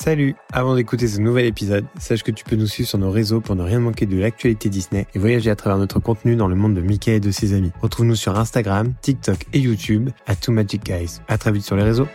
Salut 0.00 0.36
Avant 0.52 0.76
d'écouter 0.76 1.08
ce 1.08 1.20
nouvel 1.20 1.46
épisode, 1.46 1.84
sache 1.98 2.22
que 2.22 2.30
tu 2.30 2.44
peux 2.44 2.54
nous 2.54 2.68
suivre 2.68 2.88
sur 2.88 2.98
nos 2.98 3.10
réseaux 3.10 3.40
pour 3.40 3.56
ne 3.56 3.64
rien 3.64 3.80
manquer 3.80 4.06
de 4.06 4.16
l'actualité 4.16 4.68
Disney 4.68 5.08
et 5.12 5.18
voyager 5.18 5.50
à 5.50 5.56
travers 5.56 5.76
notre 5.76 5.98
contenu 5.98 6.36
dans 6.36 6.46
le 6.46 6.54
monde 6.54 6.76
de 6.76 6.80
Mickey 6.80 7.16
et 7.16 7.20
de 7.20 7.32
ses 7.32 7.52
amis. 7.52 7.72
Retrouve-nous 7.82 8.14
sur 8.14 8.38
Instagram, 8.38 8.94
TikTok 9.02 9.46
et 9.52 9.58
YouTube 9.58 10.10
à 10.28 10.36
Two 10.36 10.52
Magic 10.52 10.84
Guys. 10.84 11.18
À 11.26 11.36
très 11.36 11.50
vite 11.50 11.64
sur 11.64 11.74
les 11.74 11.82
réseaux. 11.82 12.06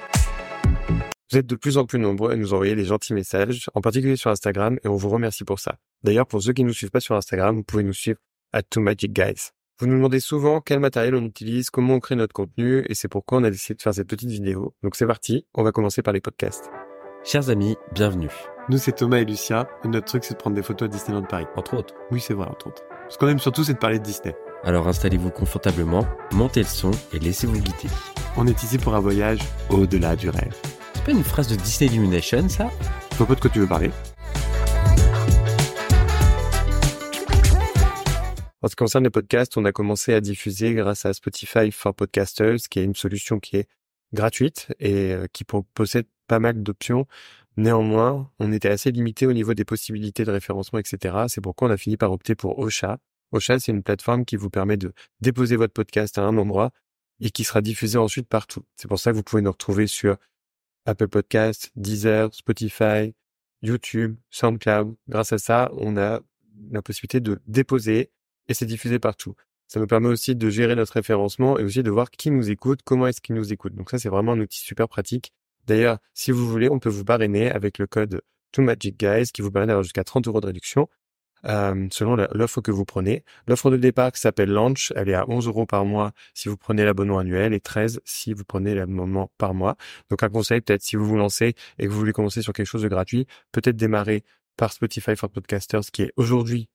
Vous 1.30 1.38
êtes 1.38 1.46
de 1.46 1.58
plus 1.58 1.78
en 1.78 1.86
plus 1.86 2.00
nombreux 2.00 2.32
à 2.32 2.38
nous 2.38 2.54
envoyer 2.54 2.74
des 2.74 2.86
gentils 2.86 3.14
messages, 3.14 3.70
en 3.74 3.82
particulier 3.82 4.16
sur 4.16 4.32
Instagram, 4.32 4.80
et 4.86 4.88
on 4.88 4.96
vous 4.96 5.10
remercie 5.10 5.44
pour 5.44 5.60
ça. 5.60 5.76
D'ailleurs, 6.04 6.26
pour 6.26 6.42
ceux 6.42 6.54
qui 6.54 6.64
ne 6.64 6.70
nous 6.70 6.74
suivent 6.74 6.90
pas 6.90 7.02
sur 7.02 7.16
Instagram, 7.16 7.58
vous 7.58 7.64
pouvez 7.64 7.84
nous 7.84 7.92
suivre 7.92 8.20
à 8.54 8.64
Two 8.64 8.82
Magic 8.82 9.12
Guys. 9.12 9.50
Vous 9.80 9.88
nous 9.88 9.96
demandez 9.98 10.22
souvent 10.22 10.62
quel 10.62 10.80
matériel 10.80 11.16
on 11.16 11.26
utilise, 11.26 11.70
comment 11.70 11.96
on 11.96 12.00
crée 12.00 12.16
notre 12.16 12.34
contenu, 12.34 12.86
et 12.88 12.94
c'est 12.94 13.10
pourquoi 13.10 13.40
on 13.40 13.44
a 13.44 13.52
décidé 13.52 13.76
de 13.76 13.82
faire 13.82 13.94
cette 13.94 14.08
petite 14.08 14.30
vidéo. 14.30 14.74
Donc 14.84 14.96
c'est 14.96 15.06
parti, 15.06 15.46
on 15.54 15.64
va 15.64 15.74
commencer 15.74 16.02
par 16.02 16.14
les 16.14 16.22
podcasts. 16.22 16.72
Chers 17.26 17.50
amis, 17.50 17.78
bienvenue. 17.94 18.28
Nous, 18.68 18.78
c'est 18.78 18.92
Thomas 18.92 19.20
et 19.20 19.24
Lucia, 19.24 19.70
et 19.86 19.88
notre 19.88 20.08
truc, 20.08 20.26
c'est 20.26 20.34
de 20.34 20.40
prendre 20.40 20.58
des 20.58 20.62
photos 20.62 20.90
à 20.90 20.92
Disneyland 20.92 21.24
Paris. 21.24 21.46
Entre 21.56 21.74
autres. 21.74 21.94
Oui, 22.12 22.20
c'est 22.20 22.34
vrai, 22.34 22.50
entre 22.50 22.68
autres. 22.68 22.84
Ce 23.08 23.18
qu'on 23.18 23.30
aime 23.30 23.40
surtout, 23.40 23.64
c'est 23.64 23.76
de 23.76 23.78
parler 23.78 23.98
de 23.98 24.04
Disney. 24.04 24.36
Alors 24.66 24.90
installez-vous 24.90 25.30
confortablement, 25.30 26.06
montez 26.34 26.60
le 26.60 26.68
son 26.68 26.92
et 27.14 27.20
laissez-vous 27.20 27.54
guider. 27.54 27.94
On 28.36 28.46
est 28.46 28.62
ici 28.62 28.78
pour 28.78 28.94
un 28.94 29.00
voyage 29.00 29.40
au-delà 29.70 30.18
du 30.18 30.30
rêve. 30.30 30.54
C'est 30.96 31.06
pas 31.06 31.12
une 31.12 31.24
phrase 31.24 31.48
de 31.48 31.56
Disney 31.56 31.92
Illumination, 31.92 32.50
ça? 32.50 32.70
Je 33.12 33.16
vois 33.16 33.28
pas 33.28 33.36
de 33.36 33.40
quoi 33.40 33.50
tu 33.50 33.60
veux 33.60 33.68
parler. 33.68 33.92
En 38.62 38.68
ce 38.68 38.72
qui 38.72 38.76
concerne 38.76 39.06
les 39.06 39.10
podcasts, 39.10 39.56
on 39.56 39.64
a 39.64 39.72
commencé 39.72 40.14
à 40.14 40.20
diffuser 40.20 40.74
grâce 40.74 41.06
à 41.06 41.14
Spotify 41.14 41.72
for 41.72 41.96
Podcasters, 41.96 42.60
qui 42.70 42.80
est 42.80 42.84
une 42.84 42.96
solution 42.96 43.40
qui 43.40 43.56
est 43.56 43.68
gratuite 44.14 44.68
et 44.80 45.14
euh, 45.14 45.28
qui 45.32 45.44
possède 45.44 46.06
pas 46.28 46.40
mal 46.40 46.64
d'options. 46.64 47.08
Néanmoins, 47.58 48.32
on 48.40 48.52
était 48.52 48.70
assez 48.70 48.92
limité 48.92 49.28
au 49.28 49.34
niveau 49.34 49.54
des 49.54 49.66
possibilités 49.66 50.26
de 50.26 50.32
référencement, 50.32 50.80
etc. 50.80 51.26
C'est 51.28 51.42
pourquoi 51.42 51.68
on 51.68 51.72
a 51.72 51.78
fini 51.78 51.98
par 51.98 52.12
opter 52.12 52.36
pour 52.36 52.58
Ocha. 52.60 53.00
Ocha, 53.32 53.60
c'est 53.60 53.72
une 53.72 53.84
plateforme 53.84 54.26
qui 54.26 54.36
vous 54.36 54.50
permet 54.50 54.78
de 54.78 54.94
déposer 55.22 55.56
votre 55.56 55.74
podcast 55.74 56.18
à 56.18 56.24
un 56.24 56.38
endroit 56.38 56.72
et 57.20 57.30
qui 57.30 57.44
sera 57.44 57.62
diffusé 57.62 57.98
ensuite 57.98 58.28
partout. 58.28 58.64
C'est 58.76 58.88
pour 58.88 59.00
ça 59.00 59.12
que 59.12 59.18
vous 59.18 59.24
pouvez 59.24 59.42
nous 59.42 59.52
retrouver 59.52 59.88
sur 59.88 60.18
Apple 60.86 61.08
Podcasts, 61.08 61.72
Deezer, 61.76 62.34
Spotify, 62.34 63.14
YouTube, 63.62 64.18
SoundCloud. 64.30 64.96
Grâce 65.08 65.32
à 65.32 65.38
ça, 65.38 65.72
on 65.78 65.96
a 65.98 66.22
la 66.72 66.82
possibilité 66.82 67.20
de 67.20 67.40
déposer 67.48 68.12
et 68.48 68.54
c'est 68.54 68.66
diffusé 68.66 69.00
partout. 69.00 69.36
Ça 69.68 69.80
nous 69.80 69.88
permet 69.88 70.10
aussi 70.10 70.36
de 70.36 70.50
gérer 70.50 70.76
notre 70.76 70.94
référencement 70.94 71.58
et 71.58 71.64
aussi 71.64 71.84
de 71.84 71.90
voir 71.90 72.12
qui 72.12 72.32
nous 72.32 72.52
écoute, 72.52 72.82
comment 72.84 73.08
est-ce 73.08 73.22
qu'il 73.22 73.36
nous 73.36 73.54
écoute. 73.54 73.76
Donc 73.76 73.90
ça, 73.90 73.98
c'est 73.98 74.10
vraiment 74.10 74.34
un 74.34 74.40
outil 74.40 74.60
super 74.60 74.88
pratique. 74.88 75.34
D'ailleurs, 75.66 75.98
si 76.14 76.32
vous 76.32 76.48
voulez, 76.48 76.70
on 76.70 76.80
peut 76.80 76.90
vous 76.90 77.06
parrainer 77.06 77.52
avec 77.52 77.78
le 77.78 77.88
code 77.88 78.22
TwoMagicGuys 78.52 79.32
qui 79.34 79.42
vous 79.42 79.52
permet 79.52 79.68
d'avoir 79.68 79.84
jusqu'à 79.84 80.04
30 80.04 80.28
euros 80.28 80.42
de 80.42 80.48
réduction 80.48 80.88
euh, 81.46 81.88
selon 81.92 82.16
l'offre 82.16 82.62
que 82.62 82.72
vous 82.72 82.86
prenez. 82.86 83.24
L'offre 83.48 83.70
de 83.70 83.78
départ 83.78 84.12
qui 84.12 84.20
s'appelle 84.20 84.50
Launch, 84.50 84.94
elle 84.96 85.10
est 85.10 85.14
à 85.14 85.30
11 85.30 85.48
euros 85.48 85.66
par 85.66 85.86
mois 85.86 86.12
si 86.34 86.50
vous 86.50 86.58
prenez 86.58 86.86
l'abonnement 86.86 87.20
annuel 87.20 87.54
et 87.54 87.60
13 87.60 88.00
si 88.06 88.34
vous 88.34 88.46
prenez 88.46 88.76
l'abonnement 88.76 89.30
par 89.38 89.54
mois. 89.54 89.76
Donc 90.10 90.24
un 90.24 90.30
conseil, 90.30 90.62
peut-être 90.62 90.82
si 90.82 90.96
vous 90.96 91.06
vous 91.06 91.18
lancez 91.18 91.56
et 91.80 91.86
que 91.86 91.92
vous 91.92 92.00
voulez 92.00 92.14
commencer 92.14 92.42
sur 92.42 92.54
quelque 92.54 92.68
chose 92.68 92.84
de 92.84 92.88
gratuit, 92.88 93.28
peut-être 93.52 93.76
démarrer 93.76 94.24
par 94.58 94.72
Spotify 94.72 95.16
for 95.16 95.30
Podcasters 95.30 95.92
qui 95.92 96.04
est 96.04 96.14
aujourd'hui 96.16 96.70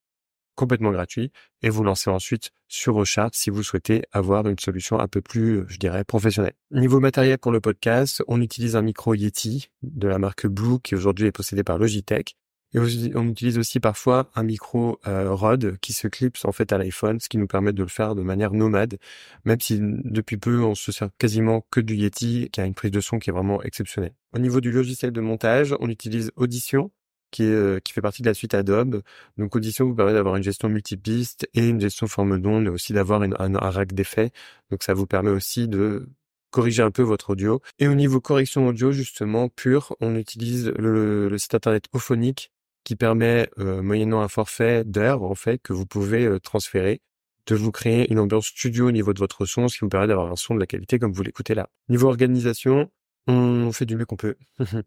complètement 0.58 0.90
gratuit 0.90 1.30
et 1.62 1.70
vous 1.70 1.84
lancez 1.84 2.10
ensuite 2.10 2.50
sur 2.66 2.96
Ocha 2.96 3.30
si 3.32 3.48
vous 3.48 3.62
souhaitez 3.62 4.02
avoir 4.10 4.48
une 4.48 4.58
solution 4.58 4.98
un 4.98 5.06
peu 5.06 5.22
plus, 5.22 5.64
je 5.68 5.78
dirais, 5.78 6.02
professionnelle. 6.02 6.54
Niveau 6.72 6.98
matériel 6.98 7.38
pour 7.38 7.52
le 7.52 7.60
podcast, 7.60 8.24
on 8.26 8.42
utilise 8.42 8.74
un 8.74 8.82
micro 8.82 9.14
Yeti 9.14 9.70
de 9.82 10.08
la 10.08 10.18
marque 10.18 10.48
Blue 10.48 10.80
qui 10.82 10.96
aujourd'hui 10.96 11.26
est 11.26 11.32
possédé 11.32 11.62
par 11.62 11.78
Logitech. 11.78 12.36
Et 12.74 12.78
on 13.14 13.28
utilise 13.28 13.56
aussi 13.56 13.80
parfois 13.80 14.30
un 14.34 14.42
micro 14.42 14.98
euh, 15.06 15.32
Rode 15.32 15.78
qui 15.80 15.94
se 15.94 16.06
clipse 16.06 16.44
en 16.44 16.52
fait 16.52 16.70
à 16.70 16.76
l'iPhone, 16.76 17.18
ce 17.18 17.30
qui 17.30 17.38
nous 17.38 17.46
permet 17.46 17.72
de 17.72 17.82
le 17.82 17.88
faire 17.88 18.14
de 18.14 18.20
manière 18.20 18.52
nomade, 18.52 18.98
même 19.46 19.58
si 19.58 19.78
depuis 19.80 20.36
peu 20.36 20.62
on 20.62 20.74
se 20.74 20.92
sert 20.92 21.08
quasiment 21.16 21.64
que 21.70 21.80
du 21.80 21.94
Yeti, 21.94 22.50
qui 22.52 22.60
a 22.60 22.66
une 22.66 22.74
prise 22.74 22.90
de 22.90 23.00
son 23.00 23.18
qui 23.18 23.30
est 23.30 23.32
vraiment 23.32 23.62
exceptionnelle. 23.62 24.12
Au 24.34 24.38
niveau 24.38 24.60
du 24.60 24.70
logiciel 24.70 25.12
de 25.12 25.20
montage, 25.22 25.74
on 25.80 25.88
utilise 25.88 26.30
Audition, 26.36 26.90
qui, 27.30 27.44
euh, 27.44 27.80
qui 27.80 27.92
fait 27.92 28.00
partie 28.00 28.22
de 28.22 28.28
la 28.28 28.34
suite 28.34 28.54
Adobe. 28.54 29.02
Donc 29.36 29.54
Audition 29.56 29.86
vous 29.86 29.94
permet 29.94 30.12
d'avoir 30.12 30.36
une 30.36 30.42
gestion 30.42 30.68
multipiste 30.68 31.48
et 31.54 31.68
une 31.68 31.80
gestion 31.80 32.06
forme 32.06 32.40
d'onde, 32.40 32.66
et 32.66 32.70
aussi 32.70 32.92
d'avoir 32.92 33.22
un, 33.22 33.70
rack 33.70 33.92
d'effets. 33.92 34.30
Donc 34.70 34.82
ça 34.82 34.94
vous 34.94 35.06
permet 35.06 35.30
aussi 35.30 35.68
de 35.68 36.08
corriger 36.50 36.82
un 36.82 36.90
peu 36.90 37.02
votre 37.02 37.30
audio. 37.30 37.60
Et 37.78 37.88
au 37.88 37.94
niveau 37.94 38.20
correction 38.20 38.66
audio, 38.66 38.92
justement, 38.92 39.48
pur, 39.48 39.94
on 40.00 40.16
utilise 40.16 40.72
le, 40.76 41.36
site 41.38 41.54
internet 41.54 41.84
Ophonic 41.92 42.50
qui 42.84 42.96
permet, 42.96 43.50
euh, 43.58 43.82
moyennant 43.82 44.22
un 44.22 44.28
forfait 44.28 44.82
d'heures, 44.84 45.22
en 45.22 45.34
fait, 45.34 45.58
que 45.58 45.74
vous 45.74 45.84
pouvez 45.84 46.24
euh, 46.24 46.38
transférer, 46.38 47.02
de 47.46 47.54
vous 47.54 47.70
créer 47.72 48.10
une 48.10 48.18
ambiance 48.18 48.46
studio 48.46 48.88
au 48.88 48.92
niveau 48.92 49.12
de 49.12 49.18
votre 49.18 49.44
son, 49.46 49.68
ce 49.68 49.76
qui 49.76 49.80
vous 49.80 49.88
permet 49.88 50.06
d'avoir 50.06 50.30
un 50.30 50.36
son 50.36 50.54
de 50.54 50.60
la 50.60 50.66
qualité 50.66 50.98
comme 50.98 51.12
vous 51.12 51.22
l'écoutez 51.22 51.54
là. 51.54 51.68
Niveau 51.88 52.08
organisation, 52.08 52.90
on 53.28 53.72
fait 53.72 53.86
du 53.86 53.96
mieux 53.96 54.06
qu'on 54.06 54.16
peut. 54.16 54.36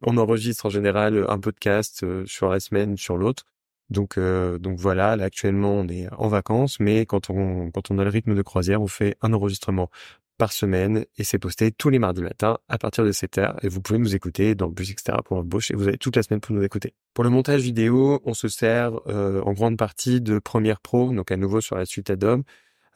on 0.02 0.18
enregistre 0.18 0.66
en 0.66 0.70
général 0.70 1.26
un 1.30 1.40
podcast 1.40 2.02
euh, 2.04 2.26
sur 2.26 2.50
la 2.50 2.60
semaine, 2.60 2.98
sur 2.98 3.18
l'autre. 3.18 3.46
Donc, 3.90 4.18
euh, 4.18 4.58
donc 4.58 4.80
voilà, 4.80 5.16
là 5.16 5.26
actuellement 5.26 5.74
on 5.74 5.88
est 5.88 6.08
en 6.18 6.28
vacances, 6.30 6.80
mais 6.80 7.06
quand 7.06 7.30
on 7.30 7.72
quand 7.72 7.92
on 7.92 8.00
a 8.00 8.04
le 8.04 8.10
rythme 8.10 8.36
de 8.36 8.42
croisière, 8.42 8.82
on 8.82 8.88
fait 8.88 9.18
un 9.22 9.34
enregistrement 9.34 9.90
par 10.38 10.54
semaine 10.54 11.06
et 11.18 11.24
c'est 11.24 11.38
posté 11.38 11.72
tous 11.72 11.90
les 11.90 12.00
mardis 12.00 12.24
matins 12.24 12.58
à 12.68 12.80
partir 12.80 13.04
de 13.04 13.12
7 13.12 13.38
heures 13.38 13.56
et 13.64 13.68
vous 13.68 13.80
pouvez 13.80 14.00
nous 14.00 14.16
écouter 14.16 14.56
dans 14.56 14.66
le 14.66 14.72
bus 14.72 14.90
etc 14.90 15.20
pour 15.24 15.36
l'embauche 15.36 15.70
et 15.70 15.76
vous 15.76 15.88
avez 15.88 16.00
toute 16.00 16.16
la 16.16 16.24
semaine 16.24 16.40
pour 16.40 16.56
nous 16.56 16.64
écouter. 16.64 16.96
Pour 17.14 17.24
le 17.24 17.30
montage 17.30 17.62
vidéo, 17.62 18.22
on 18.26 18.34
se 18.34 18.48
sert 18.48 18.94
euh, 19.08 19.42
en 19.44 19.54
grande 19.54 19.78
partie 19.78 20.20
de 20.20 20.40
Premiere 20.40 20.80
Pro, 20.80 21.14
donc 21.14 21.32
à 21.32 21.38
nouveau 21.38 21.62
sur 21.62 21.76
la 21.76 21.86
suite 21.86 22.10
Adobe 22.10 22.42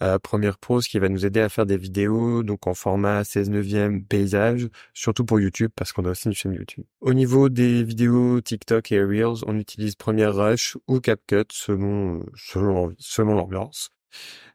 euh, 0.01 0.19
Premiere 0.19 0.57
qui 0.89 0.99
va 0.99 1.09
nous 1.09 1.25
aider 1.25 1.39
à 1.39 1.49
faire 1.49 1.65
des 1.65 1.77
vidéos 1.77 2.43
donc 2.43 2.67
en 2.67 2.73
format 2.73 3.23
16 3.23 3.49
neuvième 3.49 4.03
paysage, 4.03 4.67
surtout 4.93 5.25
pour 5.25 5.39
YouTube 5.39 5.71
parce 5.75 5.93
qu'on 5.93 6.05
a 6.05 6.11
aussi 6.11 6.27
une 6.27 6.33
chaîne 6.33 6.53
YouTube. 6.53 6.85
Au 7.01 7.13
niveau 7.13 7.49
des 7.49 7.83
vidéos 7.83 8.41
TikTok 8.41 8.91
et 8.91 9.03
Reels, 9.03 9.43
on 9.47 9.57
utilise 9.57 9.95
Premiere 9.95 10.35
Rush 10.35 10.77
ou 10.87 10.99
CapCut 10.99 11.45
selon 11.51 12.25
selon 12.35 12.93
selon 12.97 13.35
l'ambiance. 13.35 13.91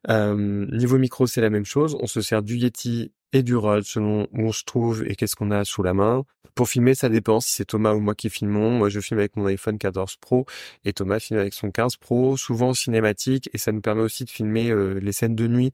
Euh, 0.09 0.67
niveau 0.71 0.99
micro, 0.99 1.27
c'est 1.27 1.41
la 1.41 1.51
même 1.51 1.65
chose. 1.65 1.97
On 2.01 2.07
se 2.07 2.21
sert 2.21 2.43
du 2.43 2.57
Yeti 2.57 3.13
et 3.33 3.43
du 3.43 3.57
Rode 3.57 3.85
selon 3.85 4.27
où 4.33 4.41
on 4.41 4.53
se 4.53 4.65
trouve 4.65 5.05
et 5.07 5.17
qu'est-ce 5.17 5.37
qu'on 5.37 5.51
a 5.51 5.65
sous 5.65 5.83
la 5.83 5.95
main. 5.95 6.25
Pour 6.55 6.69
filmer, 6.69 6.95
ça 6.95 7.09
dépend 7.09 7.41
si 7.41 7.53
c'est 7.53 7.65
Thomas 7.65 7.95
ou 7.95 8.01
moi 8.01 8.15
qui 8.15 8.29
filmons. 8.29 8.71
Moi, 8.71 8.89
je 8.89 9.01
filme 9.01 9.21
avec 9.21 9.37
mon 9.37 9.47
iPhone 9.47 9.79
14 9.79 10.17
Pro 10.17 10.47
et 10.85 10.93
Thomas 10.93 11.21
filme 11.21 11.41
avec 11.41 11.55
son 11.55 11.71
15 11.71 11.97
Pro, 11.97 12.37
souvent 12.37 12.75
cinématique 12.75 13.49
et 13.53 13.59
ça 13.59 13.73
nous 13.73 13.81
permet 13.81 14.03
aussi 14.03 14.25
de 14.25 14.31
filmer 14.31 14.71
euh, 14.71 14.99
les 15.01 15.13
scènes 15.13 15.37
de 15.37 15.47
nuit 15.47 15.73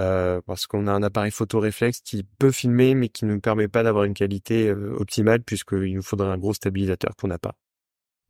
euh, 0.00 0.40
parce 0.46 0.66
qu'on 0.66 0.86
a 0.86 0.92
un 0.92 1.02
appareil 1.02 1.32
photo 1.32 1.60
réflexe 1.60 2.00
qui 2.00 2.24
peut 2.38 2.52
filmer 2.52 2.94
mais 2.94 3.08
qui 3.08 3.24
ne 3.24 3.34
nous 3.34 3.40
permet 3.40 3.68
pas 3.68 3.82
d'avoir 3.82 4.04
une 4.04 4.14
qualité 4.14 4.68
euh, 4.68 4.96
optimale 4.98 5.42
puisqu'il 5.42 5.94
nous 5.94 6.02
faudrait 6.02 6.28
un 6.28 6.38
gros 6.38 6.54
stabilisateur 6.54 7.14
qu'on 7.16 7.28
n'a 7.28 7.38
pas. 7.38 7.54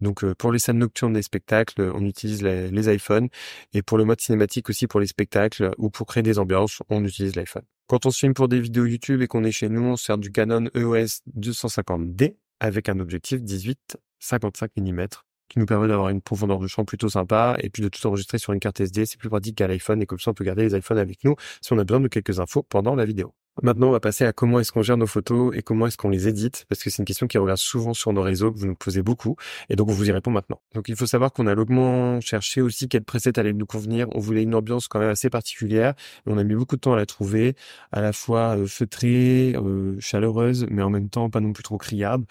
Donc 0.01 0.25
pour 0.35 0.51
les 0.51 0.59
scènes 0.59 0.79
nocturnes 0.79 1.13
des 1.13 1.23
spectacles, 1.23 1.93
on 1.95 2.05
utilise 2.05 2.43
les, 2.43 2.93
iPhones 2.93 3.29
et 3.73 3.83
pour 3.83 3.99
le 3.99 4.05
mode 4.05 4.21
cinématique 4.21 4.69
aussi 4.69 4.89
pour 4.89 4.99
les 4.99 5.07
spectacles 5.07 5.71
ou 5.79 5.91
pour 5.91 6.09
créer 6.09 6.25
des 6.25 6.41
ambiances, 6.41 6.83
on 6.89 7.05
utilise 7.05 7.37
l'iPhone. 7.37 7.63
Quand 7.93 8.07
on 8.07 8.11
filme 8.11 8.33
pour 8.33 8.49
des 8.49 8.59
vidéos 8.59 8.87
YouTube 8.87 9.21
et 9.21 9.27
qu'on 9.27 9.45
est 9.45 9.53
chez 9.53 9.69
nous, 9.69 9.83
on 9.83 9.97
sert 9.97 10.17
du 10.17 10.33
Canon 10.33 10.65
EOS 10.75 11.21
250D 11.39 12.37
avec 12.59 12.89
un 12.89 12.99
objectif 13.01 13.43
18-55 13.43 14.71
mm 14.79 15.09
qui 15.51 15.59
nous 15.59 15.67
permet 15.67 15.89
d'avoir 15.89 16.09
une 16.09 16.23
profondeur 16.23 16.59
de 16.59 16.67
champ 16.69 16.87
plutôt 16.87 17.11
sympa 17.11 17.55
et 17.61 17.69
puis 17.69 17.83
de 17.83 17.91
tout 17.91 18.07
enregistrer 18.07 18.39
sur 18.39 18.55
une 18.55 18.61
carte 18.61 18.81
SD. 18.81 19.05
C'est 19.05 19.19
plus 19.19 19.29
pratique 19.29 19.59
qu'à 19.59 19.69
l'iPhone 19.69 20.01
et 20.01 20.07
comme 20.07 20.19
ça 20.19 20.31
on 20.31 20.35
peut 20.35 20.43
garder 20.43 20.63
les 20.63 20.75
iPhones 20.75 20.97
avec 20.97 21.23
nous 21.23 21.35
si 21.61 21.71
on 21.75 21.79
a 21.79 21.85
besoin 21.85 22.01
de 22.01 22.09
quelques 22.09 22.41
infos 22.41 22.63
pendant 22.63 22.95
la 22.95 23.05
vidéo. 23.05 23.35
Maintenant, 23.61 23.89
on 23.89 23.93
va 23.93 24.01
passer 24.01 24.25
à 24.25 24.33
comment 24.33 24.61
est-ce 24.61 24.73
qu'on 24.73 24.81
gère 24.81 24.97
nos 24.97 25.07
photos 25.07 25.55
et 25.55 25.61
comment 25.61 25.87
est-ce 25.87 25.99
qu'on 25.99 26.09
les 26.09 26.27
édite, 26.27 26.65
parce 26.71 26.83
que 26.83 26.89
c'est 26.89 27.03
une 27.03 27.05
question 27.05 27.27
qui 27.27 27.37
revient 27.37 27.59
souvent 27.59 27.93
sur 27.93 28.11
nos 28.15 28.23
réseaux, 28.23 28.51
que 28.51 28.59
vous 28.59 28.67
nous 28.67 28.75
posez 28.75 29.03
beaucoup, 29.03 29.37
et 29.69 29.77
donc 29.77 29.91
on 29.91 29.93
vous 29.93 30.09
y 30.09 30.13
répond 30.13 30.31
maintenant. 30.31 30.59
Donc 30.75 30.89
il 30.89 30.97
faut 30.97 31.05
savoir 31.05 31.35
qu'on 31.35 31.47
a 31.47 31.55
longuement 31.55 32.19
cherché 32.23 32.63
aussi 32.63 32.89
quel 32.89 33.05
preset 33.05 33.39
allait 33.39 33.53
nous 33.53 33.67
convenir. 33.67 34.07
On 34.13 34.21
voulait 34.21 34.43
une 34.43 34.55
ambiance 34.55 34.89
quand 34.89 35.01
même 35.01 35.11
assez 35.11 35.29
particulière, 35.29 35.93
et 36.27 36.31
on 36.31 36.39
a 36.39 36.45
mis 36.45 36.55
beaucoup 36.55 36.77
de 36.77 36.81
temps 36.81 36.95
à 36.95 36.97
la 36.97 37.05
trouver, 37.05 37.55
à 37.93 38.01
la 38.01 38.15
fois 38.15 38.57
euh, 38.57 38.67
feutrée, 38.67 39.55
euh, 39.55 39.97
chaleureuse, 40.01 40.67
mais 40.71 40.83
en 40.83 40.91
même 40.91 41.11
temps 41.11 41.29
pas 41.29 41.41
non 41.41 41.53
plus 41.53 41.63
trop 41.63 41.77
criarde. 41.77 42.25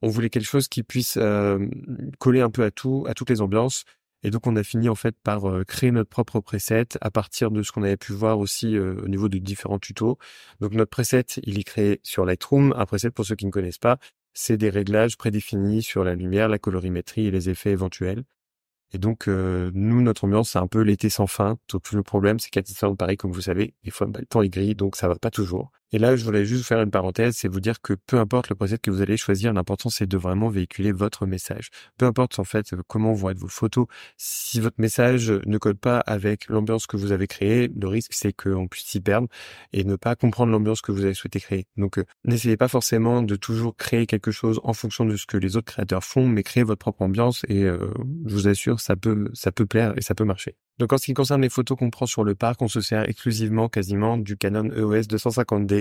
On 0.00 0.08
voulait 0.08 0.30
quelque 0.30 0.46
chose 0.46 0.68
qui 0.68 0.84
puisse 0.84 1.16
euh, 1.20 1.58
coller 2.20 2.40
un 2.40 2.50
peu 2.50 2.62
à 2.62 2.70
tout, 2.70 3.04
à 3.08 3.14
toutes 3.14 3.30
les 3.30 3.40
ambiances, 3.40 3.84
et 4.22 4.30
donc 4.30 4.46
on 4.46 4.56
a 4.56 4.62
fini 4.62 4.88
en 4.88 4.94
fait 4.94 5.16
par 5.22 5.48
euh, 5.48 5.64
créer 5.64 5.90
notre 5.90 6.10
propre 6.10 6.40
preset 6.40 6.88
à 7.00 7.10
partir 7.10 7.50
de 7.50 7.62
ce 7.62 7.72
qu'on 7.72 7.82
avait 7.82 7.96
pu 7.96 8.12
voir 8.12 8.38
aussi 8.38 8.76
euh, 8.76 9.00
au 9.04 9.08
niveau 9.08 9.28
de 9.28 9.38
différents 9.38 9.78
tutos. 9.78 10.18
Donc 10.60 10.72
notre 10.72 10.90
preset, 10.90 11.24
il 11.44 11.58
est 11.58 11.64
créé 11.64 12.00
sur 12.02 12.24
Lightroom. 12.24 12.74
Un 12.76 12.86
preset, 12.86 13.10
pour 13.10 13.24
ceux 13.24 13.36
qui 13.36 13.46
ne 13.46 13.50
connaissent 13.50 13.78
pas, 13.78 13.98
c'est 14.34 14.56
des 14.56 14.70
réglages 14.70 15.16
prédéfinis 15.16 15.82
sur 15.82 16.04
la 16.04 16.14
lumière, 16.14 16.48
la 16.48 16.58
colorimétrie 16.58 17.26
et 17.26 17.30
les 17.30 17.48
effets 17.48 17.70
éventuels. 17.70 18.24
Et 18.92 18.98
donc 18.98 19.28
euh, 19.28 19.70
nous, 19.74 20.02
notre 20.02 20.24
ambiance, 20.24 20.50
c'est 20.50 20.58
un 20.58 20.66
peu 20.66 20.80
l'été 20.80 21.10
sans 21.10 21.26
fin. 21.26 21.58
Donc 21.70 21.92
le 21.92 22.02
problème, 22.02 22.38
c'est 22.38 22.50
qu'à 22.50 22.62
Disneyland 22.62 22.96
Paris, 22.96 23.16
comme 23.16 23.32
vous 23.32 23.42
savez, 23.42 23.74
des 23.84 23.90
fois 23.90 24.06
bah, 24.06 24.20
le 24.20 24.26
temps 24.26 24.42
est 24.42 24.48
gris, 24.48 24.74
donc 24.74 24.96
ça 24.96 25.08
va 25.08 25.16
pas 25.16 25.30
toujours. 25.30 25.70
Et 25.92 25.98
là, 25.98 26.16
je 26.16 26.24
voulais 26.24 26.44
juste 26.44 26.66
faire 26.66 26.82
une 26.82 26.90
parenthèse, 26.90 27.34
c'est 27.36 27.48
vous 27.48 27.60
dire 27.60 27.80
que 27.80 27.94
peu 27.94 28.18
importe 28.18 28.50
le 28.50 28.54
preset 28.54 28.76
que 28.76 28.90
vous 28.90 29.00
allez 29.00 29.16
choisir, 29.16 29.54
l'important 29.54 29.88
c'est 29.88 30.06
de 30.06 30.18
vraiment 30.18 30.50
véhiculer 30.50 30.92
votre 30.92 31.24
message. 31.24 31.70
Peu 31.96 32.04
importe 32.04 32.38
en 32.38 32.44
fait 32.44 32.74
comment 32.86 33.14
vont 33.14 33.30
être 33.30 33.38
vos 33.38 33.48
photos, 33.48 33.86
si 34.18 34.60
votre 34.60 34.78
message 34.78 35.30
ne 35.30 35.56
colle 35.56 35.76
pas 35.76 36.00
avec 36.00 36.48
l'ambiance 36.48 36.86
que 36.86 36.98
vous 36.98 37.10
avez 37.12 37.26
créée, 37.26 37.70
le 37.74 37.88
risque 37.88 38.12
c'est 38.12 38.34
qu'on 38.34 38.68
puisse 38.68 38.84
s'y 38.84 39.00
perdre 39.00 39.28
et 39.72 39.84
ne 39.84 39.96
pas 39.96 40.14
comprendre 40.14 40.52
l'ambiance 40.52 40.82
que 40.82 40.92
vous 40.92 41.04
avez 41.04 41.14
souhaité 41.14 41.40
créer. 41.40 41.66
Donc 41.78 41.98
euh, 41.98 42.04
n'essayez 42.24 42.58
pas 42.58 42.68
forcément 42.68 43.22
de 43.22 43.36
toujours 43.36 43.74
créer 43.74 44.06
quelque 44.06 44.30
chose 44.30 44.60
en 44.64 44.74
fonction 44.74 45.06
de 45.06 45.16
ce 45.16 45.24
que 45.24 45.38
les 45.38 45.56
autres 45.56 45.72
créateurs 45.72 46.04
font, 46.04 46.28
mais 46.28 46.42
créez 46.42 46.64
votre 46.64 46.80
propre 46.80 47.00
ambiance 47.00 47.46
et 47.48 47.64
euh, 47.64 47.78
je 48.26 48.34
vous 48.34 48.46
assure, 48.46 48.80
ça 48.80 48.94
peut, 48.94 49.30
ça 49.32 49.52
peut 49.52 49.64
plaire 49.64 49.94
et 49.96 50.02
ça 50.02 50.14
peut 50.14 50.24
marcher. 50.24 50.54
Donc 50.78 50.92
en 50.92 50.98
ce 50.98 51.06
qui 51.06 51.14
concerne 51.14 51.42
les 51.42 51.48
photos 51.48 51.76
qu'on 51.76 51.90
prend 51.90 52.06
sur 52.06 52.22
le 52.22 52.36
parc, 52.36 52.62
on 52.62 52.68
se 52.68 52.80
sert 52.80 53.08
exclusivement 53.08 53.68
quasiment 53.68 54.16
du 54.16 54.36
Canon 54.36 54.70
EOS 54.70 55.02
250D 55.02 55.77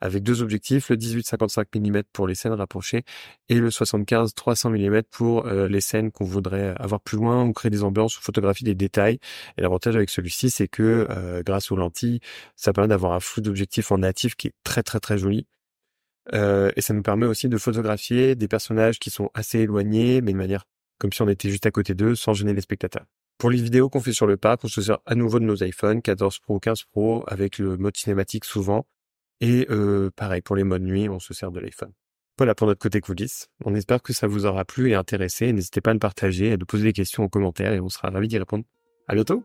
avec 0.00 0.22
deux 0.22 0.42
objectifs, 0.42 0.90
le 0.90 0.96
18-55 0.96 1.66
mm 1.74 2.02
pour 2.12 2.26
les 2.26 2.34
scènes 2.34 2.52
rapprochées 2.52 3.04
et 3.48 3.54
le 3.54 3.70
75-300 3.70 4.70
mm 4.70 5.02
pour 5.10 5.46
euh, 5.46 5.68
les 5.68 5.80
scènes 5.80 6.10
qu'on 6.10 6.24
voudrait 6.24 6.74
avoir 6.78 7.00
plus 7.00 7.16
loin 7.16 7.44
ou 7.44 7.52
créer 7.52 7.70
des 7.70 7.82
ambiances 7.82 8.18
ou 8.18 8.22
photographier 8.22 8.64
des 8.64 8.74
détails. 8.74 9.18
Et 9.56 9.62
l'avantage 9.62 9.96
avec 9.96 10.10
celui-ci, 10.10 10.50
c'est 10.50 10.68
que 10.68 11.06
euh, 11.10 11.42
grâce 11.44 11.70
aux 11.70 11.76
lentilles, 11.76 12.20
ça 12.56 12.72
permet 12.72 12.88
d'avoir 12.88 13.12
un 13.12 13.20
flou 13.20 13.40
d'objectif 13.40 13.92
en 13.92 13.98
natif 13.98 14.34
qui 14.34 14.48
est 14.48 14.54
très 14.64 14.82
très 14.82 15.00
très 15.00 15.18
joli. 15.18 15.46
Euh, 16.34 16.70
et 16.76 16.80
ça 16.80 16.92
nous 16.92 17.02
permet 17.02 17.26
aussi 17.26 17.48
de 17.48 17.56
photographier 17.56 18.34
des 18.34 18.48
personnages 18.48 18.98
qui 18.98 19.10
sont 19.10 19.30
assez 19.34 19.60
éloignés, 19.60 20.20
mais 20.20 20.32
de 20.32 20.36
manière 20.36 20.64
comme 20.98 21.12
si 21.12 21.22
on 21.22 21.28
était 21.28 21.48
juste 21.48 21.66
à 21.66 21.70
côté 21.70 21.94
d'eux, 21.94 22.14
sans 22.14 22.34
gêner 22.34 22.52
les 22.52 22.60
spectateurs. 22.60 23.06
Pour 23.38 23.50
les 23.50 23.62
vidéos 23.62 23.88
qu'on 23.88 24.00
fait 24.00 24.12
sur 24.12 24.26
le 24.26 24.36
parc, 24.36 24.64
on 24.64 24.68
se 24.68 24.82
sert 24.82 24.98
à 25.06 25.14
nouveau 25.14 25.38
de 25.38 25.44
nos 25.44 25.54
iPhones 25.62 26.02
14 26.02 26.40
Pro, 26.40 26.58
15 26.58 26.82
Pro, 26.90 27.24
avec 27.28 27.58
le 27.58 27.76
mode 27.76 27.96
cinématique 27.96 28.44
souvent. 28.44 28.84
Et 29.40 29.66
euh, 29.70 30.10
pareil, 30.16 30.42
pour 30.42 30.56
les 30.56 30.64
modes 30.64 30.82
nuit, 30.82 31.08
on 31.08 31.20
se 31.20 31.32
sert 31.34 31.50
de 31.50 31.60
l'iPhone. 31.60 31.92
Voilà 32.38 32.54
pour 32.54 32.66
notre 32.66 32.80
côté 32.80 33.00
coulisses. 33.00 33.48
On 33.64 33.74
espère 33.74 34.00
que 34.00 34.12
ça 34.12 34.26
vous 34.26 34.46
aura 34.46 34.64
plu 34.64 34.90
et 34.90 34.94
intéressé. 34.94 35.52
N'hésitez 35.52 35.80
pas 35.80 35.90
à 35.90 35.94
le 35.94 35.98
partager 35.98 36.52
et 36.52 36.56
de 36.56 36.64
poser 36.64 36.84
des 36.84 36.92
questions 36.92 37.24
en 37.24 37.28
commentaire 37.28 37.72
et 37.72 37.80
on 37.80 37.88
sera 37.88 38.10
ravis 38.10 38.28
d'y 38.28 38.38
répondre. 38.38 38.64
À 39.08 39.14
bientôt! 39.14 39.44